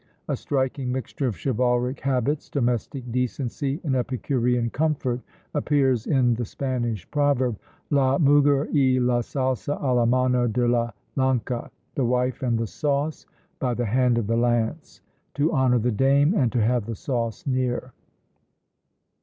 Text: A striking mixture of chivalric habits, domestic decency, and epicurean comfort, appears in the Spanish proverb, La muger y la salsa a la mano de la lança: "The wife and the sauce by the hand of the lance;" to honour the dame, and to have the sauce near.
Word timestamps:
A 0.27 0.35
striking 0.35 0.91
mixture 0.91 1.27
of 1.27 1.37
chivalric 1.39 1.99
habits, 1.99 2.49
domestic 2.49 3.11
decency, 3.11 3.79
and 3.83 3.95
epicurean 3.95 4.71
comfort, 4.71 5.21
appears 5.53 6.07
in 6.07 6.33
the 6.33 6.43
Spanish 6.43 7.07
proverb, 7.11 7.59
La 7.91 8.17
muger 8.17 8.65
y 8.73 8.99
la 8.99 9.21
salsa 9.21 9.77
a 9.79 9.93
la 9.93 10.05
mano 10.07 10.47
de 10.47 10.67
la 10.67 10.89
lança: 11.15 11.69
"The 11.93 12.05
wife 12.05 12.41
and 12.41 12.57
the 12.57 12.65
sauce 12.65 13.27
by 13.59 13.75
the 13.75 13.85
hand 13.85 14.17
of 14.17 14.25
the 14.25 14.37
lance;" 14.37 15.01
to 15.35 15.53
honour 15.53 15.77
the 15.77 15.91
dame, 15.91 16.33
and 16.33 16.51
to 16.51 16.63
have 16.63 16.87
the 16.87 16.95
sauce 16.95 17.45
near. 17.45 17.93